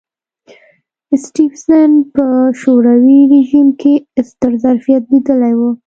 سټېفنس 1.23 1.95
په 2.13 2.25
شوروي 2.61 3.19
رژیم 3.33 3.67
کې 3.79 3.93
ستر 4.29 4.51
ظرفیت 4.63 5.03
لیدلی 5.11 5.53
و 5.57 5.61